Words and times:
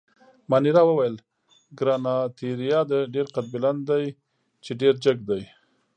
مانیرا 0.49 0.81
وویل: 0.87 1.15
ګراناتیریا 1.79 2.79
ډېر 3.13 3.25
قدبلند 3.35 3.79
دي، 3.89 4.05
چې 4.63 4.71
ډېر 4.81 4.93
جګ 5.03 5.17
دي. 5.29 5.41